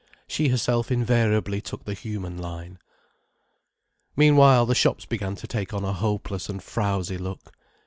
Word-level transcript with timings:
She 0.27 0.47
herself 0.47 0.89
invariably 0.91 1.61
took 1.61 1.85
the 1.85 1.93
human 1.93 2.35
line. 2.35 2.79
Meanwhile 4.15 4.65
the 4.65 4.73
shops 4.73 5.05
began 5.05 5.35
to 5.35 5.45
take 5.45 5.75
on 5.75 5.85
a 5.85 5.93
hopeless 5.93 6.49
and 6.49 6.59
frowsy 6.63 7.19
look. 7.19 7.51